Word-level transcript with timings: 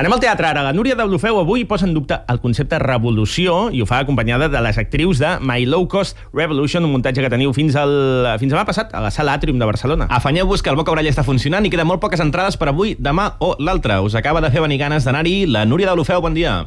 Anem 0.00 0.14
al 0.14 0.20
teatre 0.22 0.46
ara. 0.48 0.62
La 0.64 0.72
Núria 0.72 0.94
de 0.96 1.04
Blufeu 1.04 1.36
avui 1.36 1.66
posa 1.68 1.84
en 1.84 1.92
dubte 1.92 2.16
el 2.32 2.38
concepte 2.40 2.78
revolució 2.80 3.66
i 3.68 3.82
ho 3.84 3.88
fa 3.90 3.98
acompanyada 4.00 4.48
de 4.48 4.62
les 4.64 4.80
actrius 4.80 5.20
de 5.20 5.34
My 5.44 5.66
Low 5.68 5.84
Cost 5.92 6.16
Revolution, 6.32 6.86
un 6.88 6.94
muntatge 6.94 7.20
que 7.20 7.28
teniu 7.28 7.52
fins 7.52 7.76
al 7.76 7.92
fins 8.40 8.56
demà 8.56 8.64
passat 8.64 8.96
a 8.96 9.04
la 9.04 9.12
sala 9.12 9.36
Atrium 9.36 9.60
de 9.60 9.68
Barcelona. 9.68 10.08
Afanyeu-vos 10.08 10.64
que 10.64 10.72
el 10.72 10.80
Boca 10.80 10.96
Orella 10.96 11.12
està 11.12 11.26
funcionant 11.26 11.68
i 11.68 11.76
queden 11.76 11.92
molt 11.92 12.00
poques 12.00 12.24
entrades 12.24 12.56
per 12.56 12.72
avui, 12.72 12.96
demà 12.96 13.34
o 13.44 13.58
l'altre. 13.60 14.00
Us 14.00 14.16
acaba 14.16 14.40
de 14.40 14.48
fer 14.48 14.64
venir 14.64 14.80
ganes 14.80 15.04
d'anar-hi 15.04 15.42
la 15.44 15.68
Núria 15.68 15.92
de 15.92 16.00
Blufeu. 16.00 16.24
Bon 16.24 16.32
dia. 16.32 16.62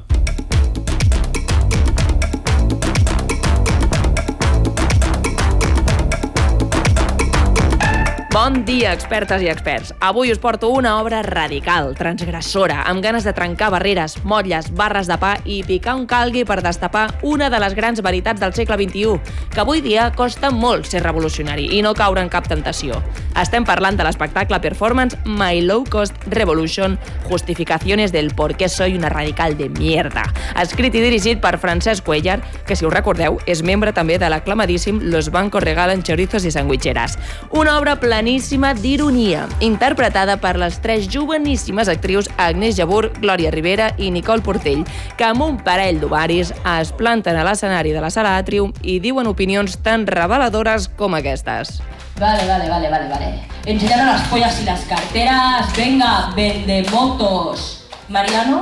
Bon 8.33 8.63
dia, 8.65 8.89
expertes 8.97 9.43
i 9.45 9.47
experts. 9.51 9.91
Avui 10.01 10.31
us 10.33 10.39
porto 10.41 10.71
una 10.73 10.95
obra 10.97 11.19
radical, 11.21 11.91
transgressora, 11.93 12.79
amb 12.89 13.03
ganes 13.05 13.27
de 13.27 13.33
trencar 13.37 13.67
barreres, 13.69 14.15
motlles, 14.25 14.71
barres 14.73 15.05
de 15.05 15.19
pa 15.21 15.35
i 15.45 15.59
picar 15.61 15.93
un 15.93 16.07
calgui 16.09 16.41
per 16.41 16.63
destapar 16.65 17.03
una 17.21 17.51
de 17.53 17.59
les 17.61 17.75
grans 17.77 18.01
veritats 18.01 18.41
del 18.41 18.55
segle 18.57 18.79
XXI, 18.79 19.19
que 19.53 19.61
avui 19.61 19.83
dia 19.85 20.07
costa 20.17 20.49
molt 20.49 20.89
ser 20.89 21.03
revolucionari 21.03 21.67
i 21.77 21.83
no 21.85 21.91
caure 21.93 22.23
en 22.25 22.31
cap 22.33 22.49
tentació. 22.49 23.03
Estem 23.37 23.67
parlant 23.69 23.99
de 24.01 24.07
l'espectacle 24.07 24.57
performance 24.65 25.13
My 25.29 25.61
Low 25.61 25.85
Cost 25.85 26.17
Revolution, 26.25 26.97
justificaciones 27.29 28.11
del 28.11 28.33
por 28.33 28.57
qué 28.57 28.67
soy 28.67 28.97
una 28.97 29.13
radical 29.13 29.59
de 29.61 29.69
mierda, 29.69 30.25
escrit 30.57 30.97
i 30.97 31.05
dirigit 31.05 31.37
per 31.37 31.59
Francesc 31.61 32.01
Cuellar, 32.03 32.39
que 32.65 32.75
si 32.75 32.89
us 32.89 32.97
recordeu 32.97 33.37
és 33.45 33.61
membre 33.61 33.93
també 33.93 34.17
de 34.17 34.33
l'aclamadíssim 34.33 35.03
Los 35.13 35.29
bancos 35.29 35.61
regalen 35.61 36.01
chorizos 36.01 36.49
i 36.49 36.51
sandwicheras. 36.51 37.19
Una 37.51 37.77
obra 37.77 37.99
planíssima 38.23 38.69
d'ironia, 38.73 39.49
interpretada 39.59 40.37
per 40.39 40.53
les 40.55 40.77
tres 40.79 41.09
joveníssimes 41.11 41.89
actrius 41.91 42.29
Agnès 42.39 42.77
Jabur, 42.77 43.09
Glòria 43.19 43.49
Rivera 43.51 43.89
i 43.99 44.13
Nicole 44.15 44.39
Portell, 44.39 44.85
que 45.19 45.25
amb 45.27 45.43
un 45.43 45.57
parell 45.59 45.99
d'ovaris 45.99 46.53
es 46.55 46.93
planten 46.95 47.35
a 47.35 47.43
l'escenari 47.43 47.91
de 47.91 47.99
la 47.99 48.13
sala 48.15 48.37
Atrium 48.39 48.71
i 48.79 49.01
diuen 49.03 49.27
opinions 49.27 49.75
tan 49.83 50.07
reveladores 50.07 50.87
com 50.87 51.19
aquestes. 51.19 51.81
Vale, 52.15 52.47
vale, 52.47 52.69
vale, 52.69 52.89
vale, 52.95 53.09
vale. 53.11 53.33
Enseñaron 53.65 54.07
las 54.07 54.25
pollas 54.29 54.55
y 54.61 54.63
las 54.63 54.85
carteras. 54.85 55.75
Venga, 55.75 56.31
vende 56.33 56.85
motos. 56.93 57.89
Mariano, 58.07 58.61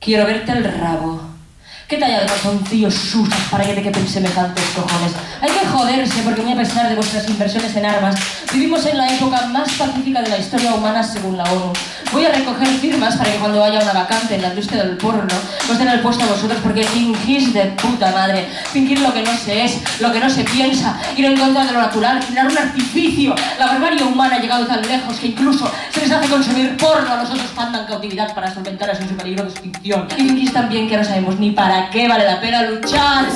quiero 0.00 0.26
verte 0.26 0.50
el 0.50 0.64
rabo. 0.64 1.25
¿Qué 1.88 1.98
talla 1.98 2.22
de 2.22 2.26
calzoncillos 2.26 3.14
usas 3.14 3.38
para 3.48 3.64
que 3.64 3.74
te 3.74 3.82
quepen 3.82 4.08
semejantes 4.08 4.64
cojones? 4.74 5.12
Hay 5.40 5.48
que 5.48 5.66
joderse 5.68 6.20
porque 6.22 6.42
muy 6.42 6.52
a 6.52 6.56
pesar 6.56 6.88
de 6.88 6.96
vuestras 6.96 7.28
inversiones 7.28 7.76
en 7.76 7.86
armas, 7.86 8.16
vivimos 8.52 8.84
en 8.86 8.98
la 8.98 9.14
época 9.14 9.46
más 9.46 9.70
pacífica 9.74 10.20
de 10.20 10.30
la 10.30 10.38
historia 10.38 10.74
humana 10.74 11.04
según 11.04 11.36
la 11.36 11.44
ONU. 11.44 11.72
Voy 12.12 12.24
a 12.24 12.32
recoger 12.32 12.66
firmas 12.66 13.16
para 13.16 13.30
que 13.30 13.38
cuando 13.38 13.62
haya 13.62 13.80
una 13.80 13.92
vacante 13.92 14.34
en 14.34 14.42
la 14.42 14.48
industria 14.48 14.82
del 14.82 14.96
porno 14.96 15.32
os 15.70 15.78
den 15.78 15.86
el 15.86 16.00
puesto 16.00 16.24
a 16.24 16.28
vosotros 16.28 16.58
porque 16.60 16.82
fingís 16.82 17.52
de 17.52 17.66
puta 17.66 18.10
madre. 18.10 18.48
Fingir 18.72 18.98
lo 18.98 19.14
que 19.14 19.22
no 19.22 19.36
se 19.36 19.64
es, 19.64 19.80
lo 20.00 20.10
que 20.10 20.18
no 20.18 20.28
se 20.28 20.42
piensa, 20.42 20.98
ir 21.16 21.24
en 21.24 21.36
contra 21.36 21.66
de 21.66 21.72
lo 21.72 21.80
natural, 21.80 22.18
crear 22.26 22.46
un 22.46 22.58
artificio. 22.58 23.34
La 23.60 23.66
barbarie 23.66 24.02
humana 24.02 24.36
ha 24.36 24.40
llegado 24.40 24.66
tan 24.66 24.82
lejos 24.88 25.18
que 25.20 25.28
incluso 25.28 25.70
se 25.92 26.00
les 26.00 26.10
hace 26.10 26.28
consumir 26.28 26.76
porno 26.76 27.12
a 27.12 27.16
los 27.16 27.30
otros 27.30 27.50
panda 27.54 27.80
en 27.80 27.86
cautividad 27.86 28.34
para 28.34 28.52
solventar 28.52 28.90
así 28.90 29.06
su 29.06 29.16
peligro 29.16 29.44
de 29.44 29.50
extinción. 29.50 30.08
Y 30.16 30.22
fingís 30.22 30.52
también 30.52 30.88
que 30.88 30.96
no 30.96 31.04
sabemos 31.04 31.38
ni 31.38 31.52
para 31.52 31.75
para 31.76 31.90
qué 31.90 32.08
vale 32.08 32.24
la 32.24 32.40
pena 32.40 32.62
luchar. 32.62 33.26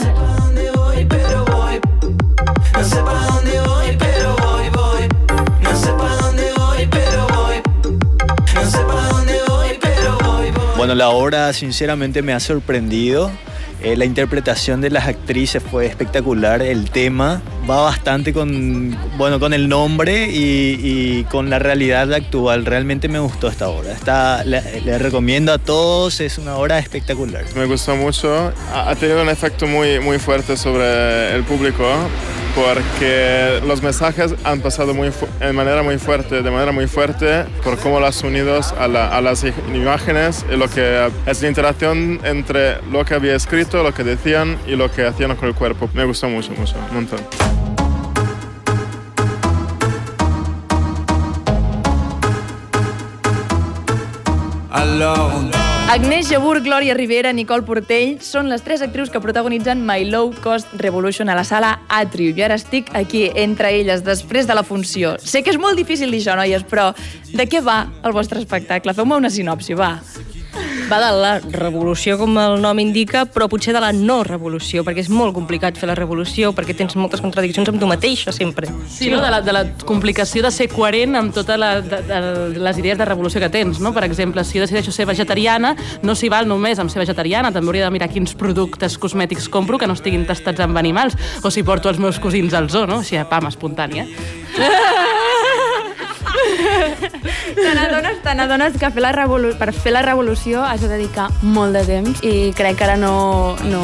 Bueno, 10.77 10.94
la 10.94 11.11
obra 11.11 11.52
sinceramente 11.52 12.22
me 12.22 12.33
ha 12.33 12.41
sorprendido. 12.41 13.30
Eh, 13.83 13.97
la 13.97 14.05
interpretación 14.05 14.81
de 14.81 14.91
las 14.91 15.06
actrices 15.06 15.62
fue 15.62 15.86
espectacular. 15.86 16.61
El 16.61 16.91
tema 16.91 17.41
va 17.69 17.81
bastante 17.83 18.33
con, 18.33 18.96
bueno, 19.17 19.41
con 19.41 19.55
el 19.55 19.68
nombre 19.68 20.29
y, 20.30 21.24
con 21.30 21.48
la 21.48 21.58
realidad 21.58 22.13
actual. 22.13 22.67
Realmente 22.67 23.08
me 23.08 23.18
gustó 23.18 23.48
esta 23.48 23.68
obra. 23.68 23.92
Está, 23.92 24.45
le, 24.45 24.98
recomiendo 24.98 25.52
a 25.52 25.58
todos. 25.58 26.20
Es 26.20 26.39
una 26.39 26.57
obra 26.57 26.79
espectacular. 26.79 27.45
Me 27.57 27.64
gustó 27.64 27.96
mucho. 27.96 28.52
Ha 28.73 28.91
ha 28.91 28.96
tenido 28.96 29.23
un 29.23 29.29
efecto 29.29 29.67
muy, 29.67 30.01
muy 30.01 30.18
fuerte 30.18 30.57
sobre 30.57 31.35
el 31.35 31.45
público 31.45 31.85
porque 32.55 33.61
los 33.66 33.83
mensajes 33.83 34.34
han 34.44 34.61
pasado 34.61 34.94
muy 34.94 35.11
en 35.40 35.55
manera 35.56 35.83
muy 35.83 35.98
fuerte, 35.98 36.42
de 36.42 36.50
manera 36.50 36.72
muy 36.72 36.86
fuerte, 36.86 37.44
por 37.62 37.78
cómo 37.78 38.00
las 38.00 38.22
unidos 38.22 38.74
a, 38.78 38.88
la- 38.88 39.08
a 39.08 39.20
las 39.20 39.44
imágenes 39.74 40.44
y 40.52 40.56
lo 40.56 40.68
que 40.68 41.11
es 41.27 41.42
la 41.42 41.48
interacción 41.48 42.20
entre 42.24 42.80
lo 42.90 43.05
que 43.05 43.14
había 43.14 43.34
escrito, 43.34 43.83
lo 43.83 43.92
que 43.94 44.05
decían 44.05 44.56
y 44.66 44.77
lo 44.77 44.90
que 44.90 45.06
hacían 45.06 45.34
con 45.36 45.48
el 45.48 45.55
cuerpo. 45.55 45.88
Me 45.94 46.05
gustó 46.05 46.28
mucho, 46.28 46.52
mucho, 46.52 46.74
un 46.90 46.94
montón. 46.96 47.20
Agnès 55.90 56.28
Jabur, 56.30 56.61
Glòria 56.62 56.95
Rivera, 56.95 57.33
Nicole 57.34 57.64
Portell 57.67 58.20
són 58.23 58.46
les 58.46 58.62
tres 58.62 58.78
actrius 58.84 59.11
que 59.11 59.18
protagonitzen 59.18 59.80
My 59.83 60.05
Low 60.06 60.28
Cost 60.39 60.70
Revolution 60.78 61.27
a 61.27 61.34
la 61.34 61.42
sala 61.42 61.73
Atrium. 61.90 62.39
I 62.39 62.45
ara 62.46 62.58
estic 62.61 62.92
aquí, 62.95 63.24
entre 63.34 63.73
elles, 63.74 64.05
després 64.06 64.46
de 64.46 64.55
la 64.55 64.62
funció. 64.62 65.17
Sé 65.18 65.42
que 65.42 65.50
és 65.50 65.58
molt 65.58 65.74
difícil 65.74 66.14
dir 66.14 66.20
això, 66.23 66.39
noies, 66.39 66.62
però 66.62 66.92
de 67.34 67.48
què 67.50 67.58
va 67.67 67.80
el 68.06 68.14
vostre 68.14 68.39
espectacle? 68.39 68.95
Feu-me 68.95 69.18
una 69.18 69.34
sinopsi, 69.34 69.74
va. 69.74 69.96
Va 70.90 70.98
de 70.98 71.11
la 71.14 71.36
revolució, 71.39 72.17
com 72.18 72.34
el 72.42 72.56
nom 72.58 72.78
indica, 72.83 73.20
però 73.30 73.46
potser 73.46 73.70
de 73.77 73.80
la 73.83 73.92
no 73.95 74.24
revolució, 74.27 74.83
perquè 74.83 75.05
és 75.05 75.11
molt 75.12 75.36
complicat 75.36 75.77
fer 75.78 75.86
la 75.86 75.95
revolució, 75.95 76.51
perquè 76.56 76.74
tens 76.74 76.96
moltes 76.98 77.23
contradiccions 77.23 77.68
amb 77.70 77.78
tu 77.78 77.86
mateixa, 77.86 78.34
sempre. 78.34 78.67
Sí, 78.90 79.06
no? 79.12 79.20
de, 79.23 79.30
la, 79.30 79.39
de 79.46 79.55
la 79.55 79.62
complicació 79.86 80.42
de 80.42 80.50
ser 80.50 80.67
coherent 80.73 81.14
amb 81.20 81.30
totes 81.36 81.61
les 81.61 82.80
idees 82.83 82.98
de 82.98 83.06
revolució 83.06 83.39
que 83.45 83.52
tens. 83.55 83.79
No? 83.79 83.95
Per 83.95 84.02
exemple, 84.08 84.42
si 84.42 84.58
jo 84.58 84.67
decideixo 84.67 84.90
ser 84.90 85.06
vegetariana, 85.06 85.77
no 86.02 86.18
s'hi 86.18 86.33
val 86.33 86.50
només 86.50 86.83
amb 86.83 86.90
ser 86.90 87.05
vegetariana, 87.05 87.55
també 87.55 87.70
hauria 87.70 87.86
de 87.86 87.95
mirar 87.95 88.11
quins 88.11 88.34
productes 88.34 88.98
cosmètics 88.98 89.46
compro 89.46 89.79
que 89.79 89.86
no 89.86 89.95
estiguin 89.95 90.27
tastats 90.27 90.67
amb 90.67 90.83
animals, 90.83 91.14
o 91.45 91.55
si 91.55 91.62
porto 91.62 91.86
els 91.92 92.02
meus 92.02 92.18
cosins 92.18 92.50
al 92.58 92.67
zoo, 92.67 92.90
no? 92.90 92.98
així 93.05 93.23
pam, 93.30 93.46
espontània. 93.46 94.11
Te 97.20 97.75
n'adones, 97.75 98.20
te 98.25 98.35
n'adones 98.35 98.77
que 98.81 98.91
fer 98.95 99.03
la 99.05 99.13
revolu 99.13 99.53
per 99.61 99.73
fer 99.77 99.92
la 99.92 100.03
revolució 100.07 100.63
has 100.64 100.81
de 100.85 100.89
dedicar 100.89 101.29
molt 101.42 101.77
de 101.77 101.85
temps 101.89 102.23
i 102.27 102.51
crec 102.57 102.79
que 102.81 102.86
ara 102.86 102.97
no, 103.01 103.57
no 103.69 103.83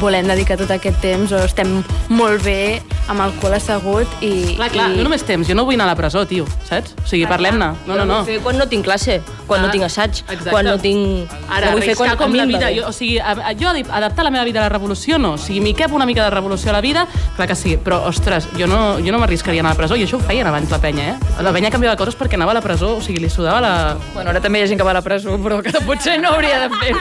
volem 0.00 0.26
dedicar 0.26 0.56
tot 0.58 0.70
aquest 0.74 0.98
temps 1.02 1.30
o 1.36 1.42
estem 1.46 1.76
molt 2.10 2.42
bé 2.42 2.80
amb 3.12 3.22
el 3.22 3.34
cul 3.42 3.54
assegut 3.54 4.08
i... 4.24 4.56
Clar, 4.56 4.70
clar, 4.72 4.88
i... 4.90 4.96
no 4.98 5.06
només 5.06 5.22
temps, 5.26 5.46
jo 5.48 5.54
no 5.58 5.64
vull 5.68 5.76
anar 5.76 5.90
a 5.90 5.92
la 5.92 5.98
presó, 5.98 6.24
tio, 6.26 6.46
saps? 6.66 6.94
O 7.02 7.06
sigui, 7.06 7.26
parlem-ne. 7.30 7.68
No, 7.86 7.98
no, 7.98 8.06
no. 8.08 8.20
Fer 8.26 8.38
quan 8.42 8.58
no 8.58 8.66
tinc 8.70 8.86
classe, 8.86 9.20
quan 9.46 9.62
Ah, 9.62 9.66
no 9.68 9.72
tinc 9.74 9.84
assaig, 9.86 10.22
exacte. 10.24 10.50
quan 10.50 10.66
no 10.66 10.74
tinc... 10.82 11.30
Ara, 11.48 11.70
no 11.70 11.76
vull 11.76 11.86
fer 11.86 11.94
quan 11.98 12.16
com 12.18 12.34
la 12.34 12.46
vida. 12.48 12.70
Jo, 12.74 12.88
o 12.88 12.94
sigui, 12.94 13.18
a, 13.20 13.52
jo 13.58 13.70
adaptar 13.70 14.24
la 14.26 14.32
meva 14.34 14.44
vida 14.48 14.62
a 14.62 14.66
la 14.66 14.72
revolució 14.72 15.18
no. 15.22 15.34
O 15.36 15.38
sigui, 15.38 15.60
m'hi 15.62 15.74
cap 15.78 15.92
una 15.94 16.06
mica 16.08 16.24
de 16.24 16.30
revolució 16.34 16.72
a 16.72 16.76
la 16.78 16.80
vida, 16.82 17.04
clar 17.36 17.46
que 17.50 17.58
sí. 17.58 17.76
Però, 17.82 18.00
ostres, 18.10 18.48
jo 18.58 18.66
no, 18.70 18.96
jo 19.02 19.14
no 19.14 19.20
m'arriscaria 19.22 19.60
a 19.60 19.66
anar 19.66 19.74
a 19.74 19.76
la 19.76 19.82
presó. 19.84 19.98
I 19.98 20.06
això 20.06 20.18
ho 20.18 20.24
feien 20.24 20.48
abans 20.50 20.72
la 20.72 20.80
penya, 20.82 21.12
eh? 21.12 21.42
La 21.44 21.52
penya 21.54 21.70
canviava 21.74 21.98
coses 22.00 22.16
perquè 22.18 22.38
anava 22.40 22.54
a 22.56 22.58
la 22.58 22.61
presó, 22.62 22.96
o 22.96 23.02
sigui, 23.04 23.20
li 23.22 23.30
sudava 23.30 23.60
la... 23.62 23.72
Bueno, 24.14 24.30
ara 24.32 24.40
també 24.42 24.60
hi 24.60 24.66
ha 24.66 24.70
gent 24.70 24.80
que 24.80 24.86
va 24.86 24.94
a 24.94 24.98
la 24.98 25.04
presó, 25.04 25.36
però 25.42 25.60
que 25.64 25.74
potser 25.86 26.18
no 26.22 26.32
hauria 26.32 26.62
de 26.64 26.68
fer. 26.78 26.92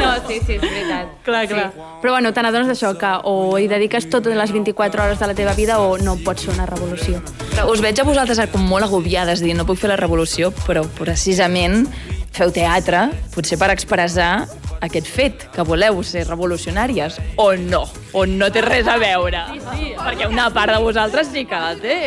No, 0.00 0.12
sí, 0.26 0.40
sí, 0.46 0.56
és 0.56 0.62
veritat. 0.64 1.14
Clar, 1.26 1.44
clar. 1.50 1.66
Sí. 1.74 1.88
Però 2.02 2.14
bueno, 2.16 2.32
te 2.34 2.44
n'adones 2.44 2.70
d'això, 2.70 2.94
que 3.00 3.12
o 3.28 3.34
hi 3.60 3.68
dediques 3.70 4.08
totes 4.12 4.36
les 4.36 4.54
24 4.56 5.04
hores 5.04 5.20
de 5.20 5.28
la 5.30 5.36
teva 5.36 5.54
vida 5.58 5.80
o 5.80 5.98
no 6.00 6.16
pots 6.24 6.48
fer 6.48 6.54
una 6.54 6.68
revolució. 6.70 7.20
Però 7.50 7.68
us 7.72 7.84
veig 7.84 8.00
a 8.00 8.08
vosaltres 8.08 8.40
com 8.52 8.64
molt 8.64 8.88
agobiades, 8.88 9.44
dient 9.44 9.60
no 9.60 9.68
puc 9.68 9.80
fer 9.82 9.92
la 9.92 10.00
revolució, 10.00 10.54
però 10.64 10.86
precisament 10.98 11.84
feu 12.32 12.52
teatre, 12.54 13.08
potser 13.34 13.58
per 13.60 13.70
expressar 13.74 14.46
aquest 14.80 15.08
fet, 15.10 15.46
que 15.52 15.64
voleu 15.66 16.00
ser 16.06 16.24
revolucionàries, 16.28 17.18
o 17.36 17.52
no, 17.58 17.84
o 18.16 18.24
no 18.26 18.48
té 18.52 18.62
res 18.64 18.88
a 18.88 18.96
veure. 19.02 19.42
Sí, 19.52 19.60
sí. 19.66 19.88
Perquè 19.98 20.30
una 20.30 20.48
part 20.54 20.76
de 20.76 20.82
vosaltres 20.84 21.28
sí 21.34 21.44
que 21.44 21.60
la 21.60 21.74
té. 21.76 22.00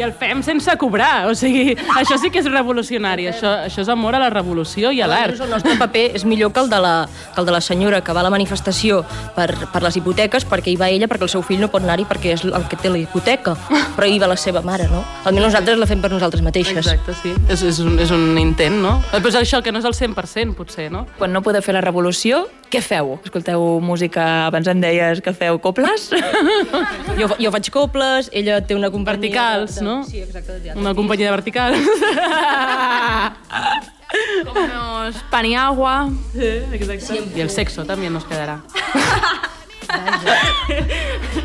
I 0.00 0.04
el 0.06 0.14
fem 0.16 0.38
sense 0.40 0.72
cobrar, 0.80 1.28
o 1.28 1.34
sigui, 1.36 1.74
això 2.00 2.16
sí 2.16 2.30
que 2.32 2.40
és 2.40 2.46
revolucionari, 2.48 3.26
això, 3.28 3.50
això 3.66 3.82
és 3.82 3.90
amor 3.92 4.16
a 4.16 4.20
la 4.22 4.30
revolució 4.32 4.94
i 4.96 5.02
a 5.04 5.08
l'art. 5.10 5.42
El 5.44 5.50
nostre 5.52 5.74
paper 5.76 6.06
és 6.16 6.24
millor 6.24 6.54
que 6.56 6.62
el, 6.62 6.70
de 6.72 6.78
la, 6.80 6.94
que 7.34 7.42
el 7.42 7.48
de 7.48 7.52
la 7.52 7.60
senyora 7.60 8.00
que 8.00 8.14
va 8.16 8.22
a 8.22 8.24
la 8.24 8.30
manifestació 8.32 9.02
per, 9.36 9.50
per 9.74 9.82
les 9.84 9.98
hipoteques 10.00 10.46
perquè 10.48 10.72
hi 10.72 10.78
va 10.80 10.88
ella 10.88 11.08
perquè 11.10 11.28
el 11.28 11.32
seu 11.34 11.44
fill 11.44 11.60
no 11.60 11.68
pot 11.68 11.84
anar-hi 11.84 12.06
perquè 12.08 12.32
és 12.32 12.46
el 12.48 12.64
que 12.70 12.78
té 12.80 12.88
la 12.88 13.02
hipoteca, 13.02 13.58
però 13.68 14.08
hi 14.08 14.16
va 14.22 14.30
la 14.32 14.38
seva 14.40 14.64
mare, 14.64 14.88
no? 14.88 15.02
Almenys 15.28 15.50
nosaltres 15.50 15.82
la 15.82 15.90
fem 15.90 16.00
per 16.00 16.12
nosaltres 16.14 16.44
mateixes. 16.46 16.80
Exacte, 16.80 17.18
sí. 17.20 17.34
És, 17.52 17.66
és, 17.66 17.82
un, 17.84 17.98
és 18.00 18.14
un 18.16 18.40
intent, 18.40 18.80
no? 18.80 18.96
Però 19.12 19.28
és 19.28 19.36
això, 19.42 19.60
que 19.60 19.74
no 19.74 19.84
és 19.84 19.90
el 19.90 19.98
100%, 19.98 20.56
potser, 20.56 20.88
no? 20.94 21.04
Quan 21.20 21.36
no 21.36 21.44
podeu 21.44 21.60
fer 21.60 21.76
la 21.76 21.84
revolució, 21.84 22.46
què 22.70 22.80
feu? 22.82 23.16
Escolteu 23.24 23.62
música, 23.82 24.46
abans 24.46 24.68
em 24.70 24.80
deies 24.80 25.20
que 25.24 25.32
feu 25.34 25.58
coples? 25.58 26.08
Jo, 27.18 27.26
jo 27.40 27.50
faig 27.50 27.70
coples, 27.74 28.28
ella 28.32 28.60
té 28.62 28.76
una 28.78 28.90
companyia... 28.94 29.10
Verticals, 29.30 29.74
de- 29.80 29.84
no? 29.86 29.96
Sí, 30.06 30.20
exacte. 30.22 30.52
de 30.52 30.60
teatre. 30.68 30.80
Una 30.80 30.94
companyia 30.94 31.26
de 31.26 31.34
verticals. 31.34 31.78
Comemos 34.46 35.16
pan 35.30 35.46
y 35.46 35.54
agua. 35.56 36.10
Exacte. 36.34 37.20
I 37.36 37.40
el 37.44 37.50
sexo 37.50 37.84
també 37.86 38.10
nos 38.10 38.24
quedarà. 38.26 38.60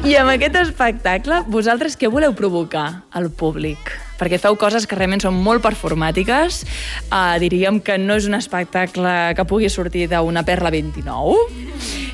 I 0.06 0.16
amb 0.22 0.30
aquest 0.36 0.56
espectacle, 0.62 1.42
vosaltres 1.50 1.98
què 1.98 2.10
voleu 2.13 2.33
provocar 2.38 3.04
al 3.12 3.31
públic? 3.33 3.80
Perquè 4.19 4.39
feu 4.41 4.56
coses 4.59 4.88
que 4.88 4.97
realment 4.97 5.23
són 5.23 5.35
molt 5.35 5.63
performàtiques. 5.65 6.63
Uh, 7.09 7.35
diríem 7.41 7.81
que 7.83 7.97
no 8.00 8.15
és 8.19 8.29
un 8.29 8.38
espectacle 8.38 9.35
que 9.35 9.47
pugui 9.47 9.69
sortir 9.69 10.07
d'una 10.12 10.45
perla 10.47 10.71
29, 10.73 11.35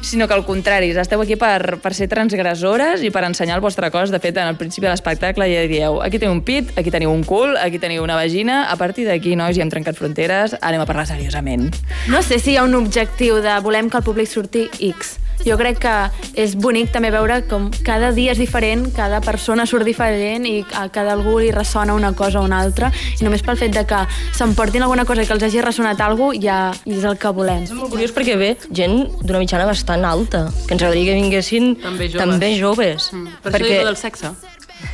sinó 0.01 0.27
que 0.27 0.33
al 0.33 0.45
contrari, 0.45 0.92
esteu 0.98 1.21
aquí 1.21 1.38
per, 1.39 1.77
per 1.81 1.94
ser 1.95 2.09
transgressores 2.12 3.06
i 3.06 3.12
per 3.13 3.24
ensenyar 3.27 3.59
el 3.59 3.63
vostre 3.63 3.92
cos. 3.94 4.12
De 4.12 4.19
fet, 4.19 4.38
en 4.42 4.50
el 4.50 4.57
principi 4.59 4.89
de 4.89 4.95
l'espectacle 4.95 5.48
ja 5.51 5.63
dieu 5.69 6.01
aquí 6.01 6.19
teniu 6.19 6.33
un 6.36 6.44
pit, 6.45 6.74
aquí 6.80 6.92
teniu 6.94 7.13
un 7.13 7.24
cul, 7.27 7.56
aquí 7.62 7.80
teniu 7.80 8.03
una 8.03 8.18
vagina, 8.18 8.65
a 8.71 8.75
partir 8.81 9.07
d'aquí, 9.07 9.38
nois, 9.38 9.56
ja 9.56 9.65
hem 9.65 9.71
trencat 9.74 10.00
fronteres, 10.00 10.57
anem 10.62 10.81
a 10.83 10.89
parlar 10.89 11.07
seriosament. 11.09 11.69
No 12.12 12.25
sé 12.25 12.42
si 12.42 12.56
hi 12.56 12.59
ha 12.59 12.65
un 12.68 12.75
objectiu 12.75 13.39
de 13.45 13.59
volem 13.62 13.89
que 13.89 14.01
el 14.01 14.07
públic 14.07 14.31
surti 14.31 14.68
X. 14.92 15.21
Jo 15.46 15.58
crec 15.58 15.80
que 15.82 15.96
és 16.38 16.54
bonic 16.56 16.92
també 16.94 17.10
veure 17.14 17.42
com 17.50 17.70
cada 17.86 18.12
dia 18.16 18.36
és 18.36 18.40
diferent, 18.42 18.88
cada 18.96 19.22
persona 19.26 19.66
surt 19.66 19.86
diferent 19.88 20.46
i 20.46 20.62
a 20.78 20.88
cada 20.94 21.16
algú 21.16 21.40
li 21.42 21.52
ressona 21.52 21.96
una 21.98 22.14
cosa 22.14 22.42
o 22.42 22.46
una 22.46 22.60
altra 22.62 22.92
i 23.20 23.26
només 23.26 23.42
pel 23.46 23.58
fet 23.58 23.74
de 23.74 23.86
que 23.90 24.04
s'emportin 24.38 24.84
alguna 24.86 25.06
cosa 25.06 25.26
que 25.26 25.34
els 25.34 25.44
hagi 25.44 25.62
ressonat 25.62 26.02
alguna 26.02 26.36
cosa 26.36 26.42
ja 26.42 26.58
és 26.86 27.04
el 27.04 27.18
que 27.18 27.32
volem. 27.34 27.64
És 27.66 27.74
molt 27.74 27.92
curiós 27.94 28.14
perquè 28.16 28.38
ve 28.38 28.54
gent 28.70 29.08
d'una 29.24 29.42
mitjana 29.42 29.66
bastant 29.70 30.06
alta, 30.06 30.48
que 30.68 30.76
ens 30.76 30.82
agradaria 30.82 31.12
que 31.12 31.20
vinguessin 31.22 31.76
També 31.82 32.10
joves. 32.10 32.22
també 32.22 32.54
joves. 32.60 33.12
Mm. 33.14 33.28
Per 33.44 33.52
perquè... 33.58 33.74
això 33.78 33.90
del 33.90 33.98
sexe. 33.98 34.36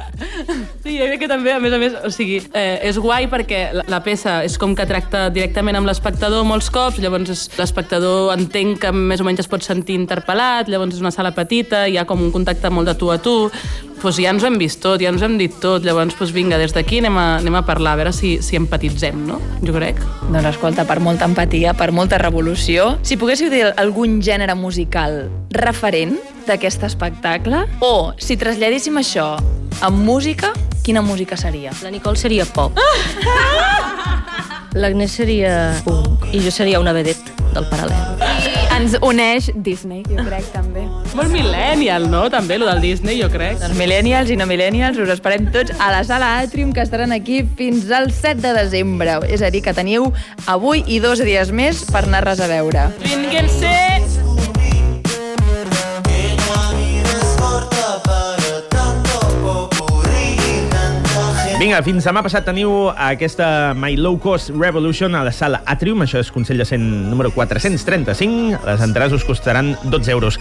Sí, 0.83 0.95
jo 0.97 1.05
crec 1.05 1.21
que 1.23 1.29
també, 1.29 1.51
a 1.53 1.59
més 1.61 1.73
a 1.73 1.79
més, 1.81 1.95
o 2.05 2.11
sigui, 2.13 2.39
eh, 2.57 2.79
és 2.87 2.97
guai 3.01 3.27
perquè 3.29 3.61
la, 3.75 3.83
la 3.91 3.99
peça 4.05 4.39
és 4.45 4.57
com 4.61 4.73
que 4.77 4.85
tracta 4.89 5.27
directament 5.33 5.77
amb 5.77 5.89
l'espectador 5.89 6.45
molts 6.47 6.69
cops, 6.73 7.01
llavors 7.03 7.49
l'espectador 7.57 8.31
entenc 8.35 8.81
que 8.85 8.93
més 8.95 9.21
o 9.21 9.27
menys 9.27 9.43
es 9.43 9.51
pot 9.51 9.65
sentir 9.65 9.97
interpel·lat, 9.99 10.71
llavors 10.71 10.95
és 10.95 11.03
una 11.03 11.13
sala 11.13 11.33
petita, 11.35 11.85
hi 11.87 11.97
ha 11.97 12.07
com 12.09 12.23
un 12.23 12.31
contacte 12.33 12.71
molt 12.73 12.89
de 12.89 12.95
tu 12.97 13.11
a 13.13 13.19
tu, 13.21 13.35
doncs 14.01 14.19
ja 14.21 14.31
ens 14.33 14.45
hem 14.45 14.57
vist 14.61 14.81
tot, 14.83 15.01
ja 15.01 15.11
ens 15.11 15.23
hem 15.25 15.37
dit 15.39 15.53
tot, 15.61 15.85
llavors 15.85 16.15
doncs 16.17 16.33
vinga, 16.35 16.59
des 16.61 16.73
d'aquí 16.75 17.01
anem, 17.01 17.17
a, 17.17 17.27
anem 17.41 17.59
a 17.59 17.65
parlar, 17.67 17.95
a 17.95 18.01
veure 18.01 18.13
si, 18.15 18.37
si 18.45 18.57
empatitzem, 18.59 19.19
no? 19.27 19.41
Jo 19.65 19.75
crec. 19.75 20.01
Doncs 20.29 20.53
escolta, 20.53 20.85
per 20.87 20.99
molta 21.03 21.29
empatia, 21.29 21.73
per 21.77 21.91
molta 21.95 22.21
revolució, 22.21 22.95
si 23.05 23.19
poguéssiu 23.19 23.51
dir 23.53 23.65
algun 23.75 24.19
gènere 24.25 24.57
musical 24.57 25.25
referent 25.57 26.17
d'aquest 26.47 26.85
espectacle, 26.87 27.65
o 27.83 28.13
si 28.21 28.37
traslladéssim 28.39 29.01
això 29.01 29.33
amb 29.81 29.97
música, 29.97 30.53
quina 30.83 31.01
música 31.01 31.37
seria? 31.37 31.71
La 31.83 31.91
Nicole 31.91 32.17
seria 32.17 32.45
pop. 32.45 32.77
L'Agnès 34.77 35.11
seria 35.17 35.51
punk. 35.85 36.27
I 36.33 36.41
jo 36.43 36.51
seria 36.51 36.79
una 36.79 36.93
vedette 36.93 37.33
del 37.55 37.65
paral·lel. 37.71 38.21
I 38.45 38.53
ens 38.77 38.97
uneix 39.01 39.49
Disney, 39.65 40.03
jo 40.05 40.21
crec, 40.27 40.45
també. 40.53 40.83
Molt 41.17 41.33
millennial, 41.33 42.05
no? 42.11 42.27
També, 42.29 42.59
lo 42.61 42.67
del 42.69 42.83
Disney, 42.83 43.17
jo 43.21 43.29
crec. 43.33 43.63
Els 43.65 43.77
millennials 43.79 44.29
i 44.29 44.37
no 44.37 44.45
millennials 44.49 44.99
us 45.01 45.13
esperem 45.15 45.49
tots 45.53 45.73
a 45.81 45.89
la 45.95 46.03
sala 46.05 46.35
Atrium, 46.43 46.73
que 46.75 46.85
estaran 46.85 47.15
aquí 47.15 47.41
fins 47.57 47.89
al 47.89 48.11
7 48.11 48.41
de 48.45 48.53
desembre. 48.59 49.19
És 49.33 49.41
a 49.41 49.49
dir, 49.53 49.63
que 49.65 49.73
teniu 49.77 50.11
avui 50.45 50.85
i 50.85 51.01
dos 51.01 51.23
dies 51.25 51.51
més 51.51 51.85
per 51.89 52.05
anar-les 52.05 52.43
a 52.43 52.51
veure. 52.53 52.89
Vinguem-se! 53.07 53.96
Vinga, 61.67 61.81
fins 61.83 62.05
demà 62.07 62.21
passat 62.23 62.45
teniu 62.47 62.69
aquesta 62.95 63.73
My 63.75 63.97
Low 63.99 64.15
Cost 64.23 64.53
Revolution 64.55 65.17
a 65.19 65.25
la 65.27 65.33
sala 65.35 65.57
Atrium. 65.67 65.99
Això 66.05 66.21
és 66.23 66.29
Consell 66.31 66.61
de 66.61 66.63
Cent 66.63 66.85
número 67.11 67.27
435. 67.35 68.61
Les 68.63 68.83
entrades 68.85 69.11
us 69.17 69.25
costaran 69.27 69.73
12 69.83 70.13
euros. 70.15 70.35